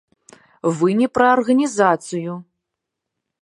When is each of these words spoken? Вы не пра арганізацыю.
Вы 0.79 0.95
не 1.01 1.09
пра 1.17 1.27
арганізацыю. 1.35 2.31